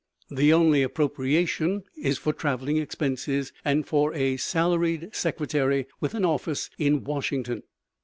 The 0.31 0.51
only 0.51 0.81
appropriation 0.81 1.83
is 1.95 2.17
for 2.17 2.33
travelling 2.33 2.77
expenses 2.77 3.53
and 3.63 3.85
for 3.85 4.11
a 4.15 4.37
salaried 4.37 5.13
secretary 5.13 5.85
with 5.99 6.15
an 6.15 6.25
office 6.25 6.71
in 6.79 7.03
Washington. 7.03 7.61